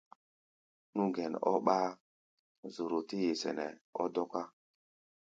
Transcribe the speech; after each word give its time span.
Nú 0.95 1.03
gɛn 1.15 1.33
ɔ́ 1.51 1.55
ɓáá, 1.65 1.89
zoro 2.73 2.99
tɛ́ 3.07 3.21
ye 3.23 3.31
sɛnɛ 3.41 3.65
ɔ́ 4.01 4.05
dɔ́ká. 4.13 4.41